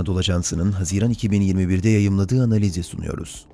Anadolu 0.00 0.18
Ajansı'nın 0.18 0.72
Haziran 0.72 1.12
2021'de 1.12 1.88
yayımladığı 1.88 2.42
analizi 2.42 2.82
sunuyoruz. 2.82 3.46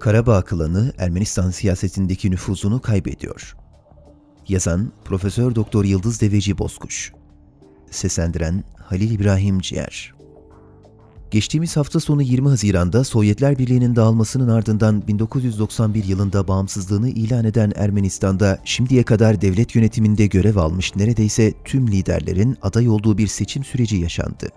Karabağ 0.00 0.42
klanı 0.42 0.92
Ermenistan 0.98 1.50
siyasetindeki 1.50 2.30
nüfuzunu 2.30 2.80
kaybediyor. 2.80 3.56
Yazan 4.48 4.92
Profesör 5.04 5.54
Doktor 5.54 5.84
Yıldız 5.84 6.20
Deveci 6.20 6.58
Bozkuş. 6.58 7.12
Seslendiren 7.90 8.64
Halil 8.76 9.10
İbrahim 9.10 9.60
Ciğer. 9.60 10.19
Geçtiğimiz 11.30 11.76
hafta 11.76 12.00
sonu 12.00 12.22
20 12.22 12.48
Haziran'da 12.48 13.04
Sovyetler 13.04 13.58
Birliği'nin 13.58 13.96
dağılmasının 13.96 14.48
ardından 14.48 15.08
1991 15.08 16.04
yılında 16.04 16.48
bağımsızlığını 16.48 17.08
ilan 17.08 17.44
eden 17.44 17.72
Ermenistan'da 17.76 18.58
şimdiye 18.64 19.02
kadar 19.02 19.40
devlet 19.40 19.74
yönetiminde 19.74 20.26
görev 20.26 20.56
almış 20.56 20.96
neredeyse 20.96 21.54
tüm 21.64 21.88
liderlerin 21.88 22.56
aday 22.62 22.88
olduğu 22.88 23.18
bir 23.18 23.26
seçim 23.26 23.64
süreci 23.64 23.96
yaşandı. 23.96 24.48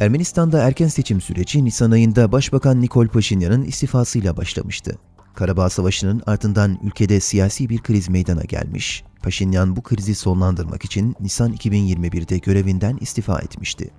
Ermenistan'da 0.00 0.62
erken 0.62 0.88
seçim 0.88 1.20
süreci 1.20 1.64
Nisan 1.64 1.90
ayında 1.90 2.32
Başbakan 2.32 2.80
Nikol 2.80 3.08
Paşinyan'ın 3.08 3.62
istifasıyla 3.62 4.36
başlamıştı. 4.36 4.98
Karabağ 5.34 5.70
Savaşı'nın 5.70 6.22
ardından 6.26 6.78
ülkede 6.82 7.20
siyasi 7.20 7.68
bir 7.68 7.78
kriz 7.78 8.08
meydana 8.08 8.42
gelmiş. 8.42 9.04
Paşinyan 9.22 9.76
bu 9.76 9.82
krizi 9.82 10.14
sonlandırmak 10.14 10.84
için 10.84 11.16
Nisan 11.20 11.52
2021'de 11.52 12.38
görevinden 12.38 12.96
istifa 13.00 13.38
etmişti. 13.38 13.90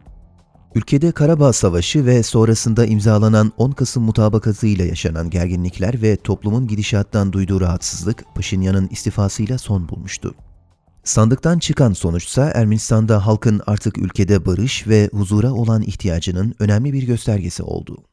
Ülkede 0.76 1.12
Karabağ 1.12 1.54
Savaşı 1.54 2.06
ve 2.06 2.24
sonrasında 2.24 2.86
imzalanan 2.86 3.52
10 3.58 3.72
Kasım 3.72 4.04
mutabakatıyla 4.04 4.86
yaşanan 4.86 5.30
gerginlikler 5.30 6.02
ve 6.02 6.16
toplumun 6.18 6.68
gidişattan 6.68 7.34
duyduğu 7.34 7.62
rahatsızlık 7.62 8.26
Paşinyan'ın 8.36 8.88
istifasıyla 8.88 9.58
son 9.58 9.90
bulmuştu. 9.90 10.36
Sandıktan 11.04 11.60
çıkan 11.60 11.94
sonuçsa 11.94 12.52
Ermenistan'da 12.56 13.26
halkın 13.26 13.62
artık 13.68 13.98
ülkede 13.98 14.46
barış 14.46 14.88
ve 14.88 15.10
huzura 15.14 15.54
olan 15.54 15.82
ihtiyacının 15.82 16.56
önemli 16.60 16.94
bir 16.94 17.04
göstergesi 17.04 17.64
oldu. 17.64 18.04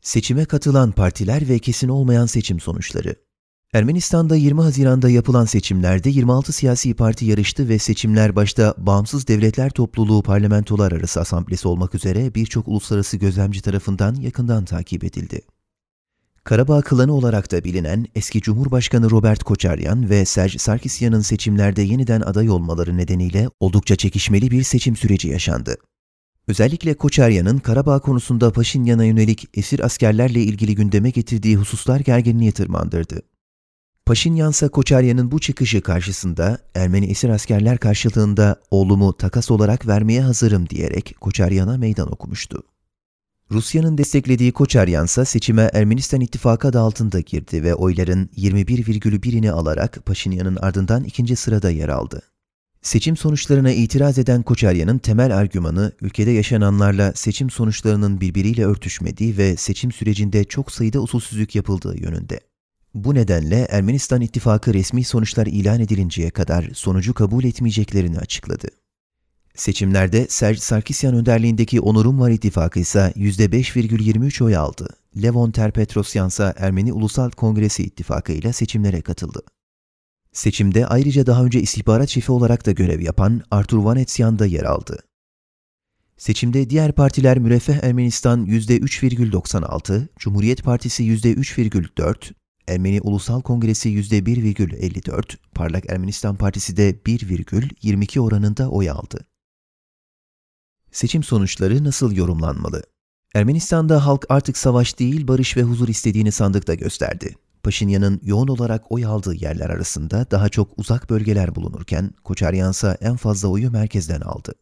Seçime 0.00 0.44
katılan 0.44 0.92
partiler 0.92 1.48
ve 1.48 1.58
kesin 1.58 1.88
olmayan 1.88 2.26
seçim 2.26 2.60
sonuçları 2.60 3.25
Ermenistan'da 3.72 4.36
20 4.36 4.60
Haziran'da 4.60 5.10
yapılan 5.10 5.44
seçimlerde 5.44 6.10
26 6.10 6.52
siyasi 6.52 6.94
parti 6.94 7.24
yarıştı 7.24 7.68
ve 7.68 7.78
seçimler 7.78 8.36
başta 8.36 8.74
Bağımsız 8.78 9.28
Devletler 9.28 9.70
Topluluğu 9.70 10.22
Parlamentolar 10.22 10.92
Arası 10.92 11.20
Asamblesi 11.20 11.68
olmak 11.68 11.94
üzere 11.94 12.34
birçok 12.34 12.68
uluslararası 12.68 13.16
gözlemci 13.16 13.62
tarafından 13.62 14.14
yakından 14.14 14.64
takip 14.64 15.04
edildi. 15.04 15.40
Karabağ 16.44 16.82
klanı 16.82 17.12
olarak 17.12 17.52
da 17.52 17.64
bilinen 17.64 18.06
eski 18.14 18.40
Cumhurbaşkanı 18.40 19.10
Robert 19.10 19.44
Koçaryan 19.44 20.10
ve 20.10 20.24
Serge 20.24 20.58
Sarkisyan'ın 20.58 21.20
seçimlerde 21.20 21.82
yeniden 21.82 22.20
aday 22.20 22.50
olmaları 22.50 22.96
nedeniyle 22.96 23.48
oldukça 23.60 23.96
çekişmeli 23.96 24.50
bir 24.50 24.62
seçim 24.62 24.96
süreci 24.96 25.28
yaşandı. 25.28 25.76
Özellikle 26.48 26.94
Koçaryan'ın 26.94 27.58
Karabağ 27.58 27.98
konusunda 27.98 28.52
Paşinyan'a 28.52 29.04
yönelik 29.04 29.48
esir 29.54 29.80
askerlerle 29.84 30.42
ilgili 30.42 30.74
gündeme 30.74 31.10
getirdiği 31.10 31.56
hususlar 31.56 32.00
gerginliği 32.00 32.52
tırmandırdı. 32.52 33.22
Paşinyan 34.06 34.50
ise 34.50 34.68
Koçaryan'ın 34.68 35.30
bu 35.30 35.38
çıkışı 35.38 35.80
karşısında 35.80 36.58
Ermeni 36.74 37.06
esir 37.06 37.28
askerler 37.28 37.78
karşılığında 37.78 38.60
oğlumu 38.70 39.16
takas 39.16 39.50
olarak 39.50 39.86
vermeye 39.86 40.22
hazırım 40.22 40.68
diyerek 40.68 41.16
Koçaryan'a 41.20 41.76
meydan 41.78 42.12
okumuştu. 42.12 42.62
Rusya'nın 43.50 43.98
desteklediği 43.98 44.52
Koçaryan 44.52 45.04
ise 45.04 45.24
seçime 45.24 45.70
Ermenistan 45.72 46.20
ittifakı 46.20 46.68
adı 46.68 46.80
altında 46.80 47.20
girdi 47.20 47.62
ve 47.62 47.74
oyların 47.74 48.30
21,1'ini 48.36 49.50
alarak 49.50 50.06
Paşinyan'ın 50.06 50.56
ardından 50.56 51.04
ikinci 51.04 51.36
sırada 51.36 51.70
yer 51.70 51.88
aldı. 51.88 52.22
Seçim 52.82 53.16
sonuçlarına 53.16 53.70
itiraz 53.70 54.18
eden 54.18 54.42
Koçaryan'ın 54.42 54.98
temel 54.98 55.36
argümanı 55.36 55.92
ülkede 56.00 56.30
yaşananlarla 56.30 57.12
seçim 57.14 57.50
sonuçlarının 57.50 58.20
birbiriyle 58.20 58.64
örtüşmediği 58.64 59.38
ve 59.38 59.56
seçim 59.56 59.92
sürecinde 59.92 60.44
çok 60.44 60.72
sayıda 60.72 61.00
usulsüzlük 61.00 61.54
yapıldığı 61.54 62.02
yönünde. 62.02 62.40
Bu 62.96 63.14
nedenle 63.14 63.66
Ermenistan 63.70 64.20
ittifakı 64.20 64.74
resmi 64.74 65.04
sonuçlar 65.04 65.46
ilan 65.46 65.80
edilinceye 65.80 66.30
kadar 66.30 66.70
sonucu 66.74 67.14
kabul 67.14 67.44
etmeyeceklerini 67.44 68.18
açıkladı. 68.18 68.68
Seçimlerde 69.54 70.26
Serge 70.28 70.60
Sarkisyan 70.60 71.14
önderliğindeki 71.14 71.80
Onurum 71.80 72.20
Var 72.20 72.30
İttifakı 72.30 72.80
ise 72.80 73.12
%5,23 73.16 74.44
oy 74.44 74.56
aldı. 74.56 74.88
Levon 75.22 75.50
Terpetrosyan 75.50 76.28
ise 76.28 76.54
Ermeni 76.56 76.92
Ulusal 76.92 77.30
Kongresi 77.30 77.82
İttifakı 77.82 78.32
ile 78.32 78.52
seçimlere 78.52 79.00
katıldı. 79.00 79.40
Seçimde 80.32 80.86
ayrıca 80.86 81.26
daha 81.26 81.44
önce 81.44 81.60
istihbarat 81.60 82.08
şefi 82.08 82.32
olarak 82.32 82.66
da 82.66 82.72
görev 82.72 83.00
yapan 83.00 83.42
Artur 83.50 83.78
Vanetsyan 83.78 84.38
da 84.38 84.46
yer 84.46 84.64
aldı. 84.64 84.98
Seçimde 86.16 86.70
diğer 86.70 86.92
partiler 86.92 87.38
Müreffeh 87.38 87.84
Ermenistan 87.84 88.46
%3,96, 88.46 90.08
Cumhuriyet 90.18 90.62
Partisi 90.62 91.04
%3,4, 91.04 92.32
Ermeni 92.68 93.00
Ulusal 93.00 93.42
Kongresi 93.42 93.88
%1,54, 93.88 95.36
Parlak 95.54 95.90
Ermenistan 95.90 96.36
Partisi 96.36 96.76
de 96.76 96.90
1,22 97.06 98.20
oranında 98.20 98.70
oy 98.70 98.90
aldı. 98.90 99.26
Seçim 100.92 101.22
sonuçları 101.22 101.84
nasıl 101.84 102.12
yorumlanmalı? 102.12 102.82
Ermenistan'da 103.34 104.06
halk 104.06 104.26
artık 104.28 104.56
savaş 104.56 104.98
değil 104.98 105.28
barış 105.28 105.56
ve 105.56 105.62
huzur 105.62 105.88
istediğini 105.88 106.32
sandıkta 106.32 106.74
gösterdi. 106.74 107.34
Paşinyan'ın 107.62 108.20
yoğun 108.22 108.48
olarak 108.48 108.92
oy 108.92 109.04
aldığı 109.04 109.34
yerler 109.34 109.70
arasında 109.70 110.26
daha 110.30 110.48
çok 110.48 110.78
uzak 110.78 111.10
bölgeler 111.10 111.54
bulunurken 111.54 112.10
Koçaryan 112.24 112.70
ise 112.70 112.96
en 113.00 113.16
fazla 113.16 113.48
oyu 113.48 113.70
merkezden 113.70 114.20
aldı. 114.20 114.54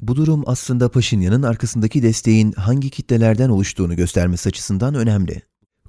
Bu 0.00 0.16
durum 0.16 0.42
aslında 0.46 0.90
Paşinyan'ın 0.90 1.42
arkasındaki 1.42 2.02
desteğin 2.02 2.52
hangi 2.52 2.90
kitlelerden 2.90 3.48
oluştuğunu 3.48 3.96
göstermesi 3.96 4.48
açısından 4.48 4.94
önemli. 4.94 5.42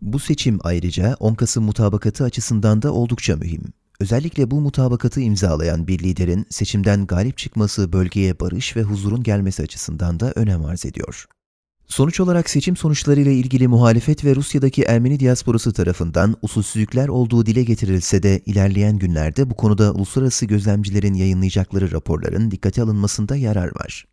Bu 0.04 0.20
seçim 0.20 0.60
ayrıca 0.64 1.16
10 1.20 1.34
Kasım 1.34 1.64
mutabakatı 1.64 2.24
açısından 2.24 2.82
da 2.82 2.94
oldukça 2.94 3.36
mühim. 3.36 3.64
Özellikle 4.00 4.52
bu 4.52 4.62
mutabakatı 4.62 5.22
imzalayan 5.22 5.88
bir 5.88 6.00
liderin 6.00 6.46
seçimden 6.50 7.06
galip 7.06 7.38
çıkması 7.38 7.94
bölgeye 7.94 8.40
barış 8.40 8.76
ve 8.76 8.84
huzurun 8.84 9.24
gelmesi 9.24 9.64
açısından 9.64 10.20
da 10.20 10.32
önem 10.36 10.66
arz 10.66 10.86
ediyor. 10.86 11.26
Sonuç 11.88 12.20
olarak 12.20 12.50
seçim 12.50 12.78
sonuçlarıyla 12.78 13.32
ilgili 13.32 13.68
muhalefet 13.68 14.26
ve 14.26 14.36
Rusya'daki 14.36 14.84
Ermeni 14.84 15.20
diasporası 15.20 15.74
tarafından 15.74 16.36
usulsüzlükler 16.42 17.08
olduğu 17.08 17.46
dile 17.46 17.64
getirilse 17.64 18.24
de 18.24 18.42
ilerleyen 18.46 18.98
günlerde 18.98 19.50
bu 19.50 19.56
konuda 19.56 19.94
uluslararası 19.94 20.46
gözlemcilerin 20.46 21.14
yayınlayacakları 21.14 21.92
raporların 21.92 22.52
dikkate 22.52 22.82
alınmasında 22.82 23.36
yarar 23.36 23.76
var. 23.76 24.06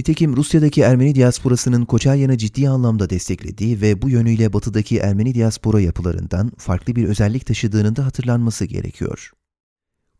Nitekim 0.00 0.36
Rusya'daki 0.36 0.80
Ermeni 0.80 1.14
diasporasının 1.14 1.84
Koçaryan'ı 1.84 2.38
ciddi 2.38 2.68
anlamda 2.68 3.10
desteklediği 3.10 3.80
ve 3.80 4.02
bu 4.02 4.10
yönüyle 4.10 4.52
batıdaki 4.52 4.98
Ermeni 4.98 5.34
diaspora 5.34 5.80
yapılarından 5.80 6.52
farklı 6.58 6.96
bir 6.96 7.04
özellik 7.04 7.46
taşıdığının 7.46 7.96
da 7.96 8.06
hatırlanması 8.06 8.64
gerekiyor. 8.64 9.30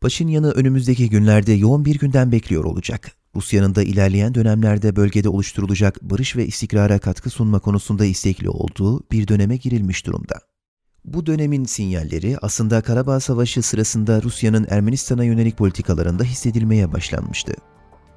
Paşinyan'ı 0.01 0.51
önümüzdeki 0.51 1.11
günlerde 1.11 1.53
yoğun 1.53 1.85
bir 1.85 1.99
günden 1.99 2.33
bekliyor 2.33 2.65
olacak. 2.65 3.13
Rusya'nın 3.37 3.75
da 3.75 3.83
ilerleyen 3.83 4.35
dönemlerde 4.35 4.97
bölgede 4.97 5.29
oluşturulacak 5.29 6.03
barış 6.03 6.37
ve 6.37 6.47
istikrara 6.47 6.99
katkı 6.99 7.31
sunma 7.31 7.59
konusunda 7.59 8.05
istekli 8.05 8.49
olduğu 8.49 9.11
bir 9.13 9.29
döneme 9.29 9.57
girilmiş 9.57 10.07
durumda. 10.07 10.41
Bu 11.05 11.27
dönemin 11.27 11.65
sinyalleri 11.65 12.37
aslında 12.43 12.81
Karabağ 12.83 13.21
Savaşı 13.21 13.63
sırasında 13.63 14.23
Rusya'nın 14.23 14.67
Ermenistan'a 14.71 15.25
yönelik 15.25 15.57
politikalarında 15.59 16.25
hissedilmeye 16.25 16.93
başlanmıştı. 16.93 17.55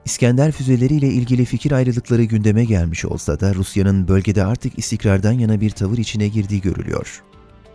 İskender 0.06 0.52
füzeleriyle 0.52 1.08
ilgili 1.08 1.46
fikir 1.46 1.72
ayrılıkları 1.72 2.24
gündeme 2.24 2.66
gelmiş 2.66 3.06
olsa 3.06 3.40
da 3.40 3.56
Rusya'nın 3.56 4.08
bölgede 4.08 4.46
artık 4.46 4.80
istikrardan 4.80 5.32
yana 5.32 5.62
bir 5.62 5.70
tavır 5.70 5.98
içine 5.98 6.28
girdiği 6.28 6.62
görülüyor. 6.62 7.24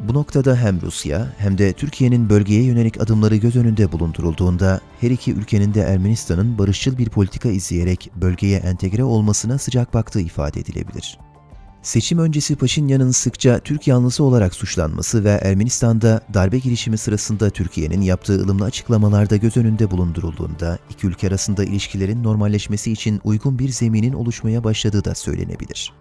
Bu 0.00 0.14
noktada 0.14 0.56
hem 0.56 0.80
Rusya 0.80 1.32
hem 1.38 1.58
de 1.58 1.72
Türkiye'nin 1.72 2.30
bölgeye 2.30 2.62
yönelik 2.62 3.00
adımları 3.00 3.36
göz 3.36 3.56
önünde 3.56 3.92
bulundurulduğunda 3.92 4.80
her 5.00 5.10
iki 5.10 5.32
ülkenin 5.32 5.74
de 5.74 5.80
Ermenistan'ın 5.80 6.58
barışçıl 6.58 6.98
bir 6.98 7.08
politika 7.08 7.48
izleyerek 7.48 8.10
bölgeye 8.16 8.58
entegre 8.58 9.04
olmasına 9.04 9.58
sıcak 9.58 9.94
baktığı 9.94 10.20
ifade 10.20 10.60
edilebilir. 10.60 11.18
Seçim 11.88 12.18
öncesi 12.18 12.56
Paşinyan'ın 12.56 13.10
sıkça 13.10 13.58
Türk 13.58 13.86
yanlısı 13.86 14.24
olarak 14.24 14.54
suçlanması 14.54 15.24
ve 15.24 15.30
Ermenistan'da 15.30 16.20
darbe 16.34 16.58
girişimi 16.58 16.98
sırasında 16.98 17.50
Türkiye'nin 17.50 18.00
yaptığı 18.00 18.44
ılımlı 18.44 18.64
açıklamalarda 18.64 19.36
göz 19.36 19.56
önünde 19.56 19.90
bulundurulduğunda 19.90 20.78
iki 20.90 21.06
ülke 21.06 21.28
arasında 21.28 21.64
ilişkilerin 21.64 22.22
normalleşmesi 22.22 22.92
için 22.92 23.20
uygun 23.24 23.58
bir 23.58 23.68
zeminin 23.68 24.12
oluşmaya 24.12 24.64
başladığı 24.64 25.04
da 25.04 25.14
söylenebilir. 25.14 25.92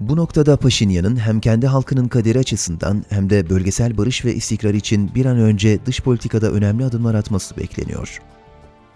Bu 0.00 0.16
noktada 0.16 0.56
Paşinyan'ın 0.56 1.16
hem 1.16 1.40
kendi 1.40 1.66
halkının 1.66 2.08
kaderi 2.08 2.38
açısından 2.38 3.04
hem 3.08 3.30
de 3.30 3.50
bölgesel 3.50 3.98
barış 3.98 4.24
ve 4.24 4.34
istikrar 4.34 4.74
için 4.74 5.14
bir 5.14 5.26
an 5.26 5.38
önce 5.38 5.86
dış 5.86 6.00
politikada 6.00 6.50
önemli 6.50 6.84
adımlar 6.84 7.14
atması 7.14 7.56
bekleniyor. 7.56 8.20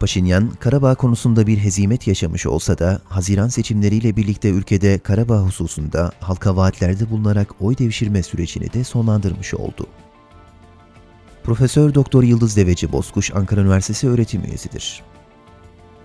Paşinyan, 0.01 0.51
Karabağ 0.51 0.95
konusunda 0.95 1.47
bir 1.47 1.59
hezimet 1.59 2.07
yaşamış 2.07 2.47
olsa 2.47 2.79
da 2.79 3.01
Haziran 3.05 3.49
seçimleriyle 3.49 4.17
birlikte 4.17 4.51
ülkede 4.51 4.99
Karabağ 4.99 5.39
hususunda 5.39 6.13
halka 6.21 6.57
vaatlerde 6.57 7.11
bulunarak 7.11 7.55
oy 7.61 7.79
devşirme 7.79 8.23
sürecini 8.23 8.73
de 8.73 8.85
sonlandırmış 8.85 9.55
oldu. 9.55 9.87
Profesör 11.45 11.95
Doktor 11.95 12.23
Yıldız 12.23 12.57
Deveci 12.57 12.93
Bozkuş 12.93 13.35
Ankara 13.35 13.61
Üniversitesi 13.61 14.09
öğretim 14.09 14.45
üyesidir. 14.45 15.03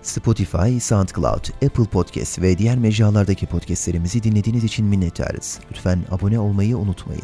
Spotify, 0.02 0.78
SoundCloud, 0.80 1.64
Apple 1.64 1.84
Podcast 1.84 2.42
ve 2.42 2.58
diğer 2.58 2.78
mecralardaki 2.78 3.46
podcastlerimizi 3.46 4.22
dinlediğiniz 4.22 4.64
için 4.64 4.86
minnettarız. 4.86 5.60
Lütfen 5.70 6.04
abone 6.10 6.38
olmayı 6.38 6.78
unutmayın. 6.78 7.22